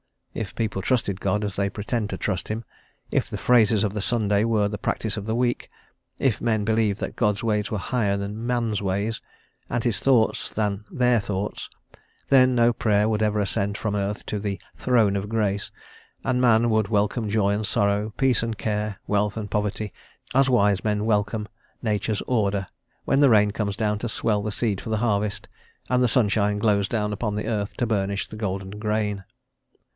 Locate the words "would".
13.09-13.21, 16.71-16.87